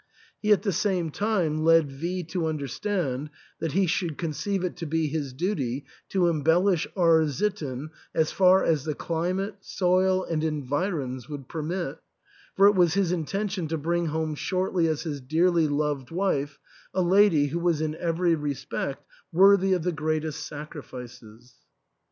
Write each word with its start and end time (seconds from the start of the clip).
He 0.41 0.51
at 0.51 0.63
the 0.63 0.71
same 0.73 1.11
time 1.11 1.63
led 1.63 1.91
V 1.91 2.23
to 2.23 2.47
under 2.47 2.67
stand 2.67 3.29
that 3.59 3.73
he 3.73 3.85
should 3.85 4.17
conceive 4.17 4.63
it 4.63 4.75
to 4.77 4.87
be 4.87 5.05
his 5.05 5.31
duty 5.31 5.85
to 6.09 6.25
embellish 6.27 6.87
R— 6.95 7.27
sitten 7.27 7.91
as 8.15 8.31
far 8.31 8.63
as 8.63 8.83
the 8.83 8.95
climate, 8.95 9.57
soil, 9.59 10.23
and 10.23 10.43
environs 10.43 11.29
would 11.29 11.47
permit, 11.47 11.99
for 12.55 12.65
it 12.65 12.73
was 12.73 12.95
his 12.95 13.11
intention 13.11 13.67
to 13.67 13.77
bring 13.77 14.07
home 14.07 14.33
shortly 14.33 14.87
as 14.87 15.03
his 15.03 15.21
dearly 15.21 15.67
loved 15.67 16.09
wife 16.09 16.57
a 16.95 17.03
lady 17.03 17.49
who 17.49 17.59
was 17.59 17.79
in 17.79 17.93
every 17.97 18.33
respect 18.33 19.05
worthy 19.31 19.73
of 19.73 19.83
the 19.83 19.91
greatest 19.91 20.47
sacrifices. 20.47 21.59